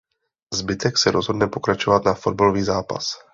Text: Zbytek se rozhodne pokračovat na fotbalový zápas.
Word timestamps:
Zbytek 0.53 0.97
se 0.97 1.11
rozhodne 1.11 1.47
pokračovat 1.47 2.05
na 2.05 2.13
fotbalový 2.13 2.63
zápas. 2.63 3.11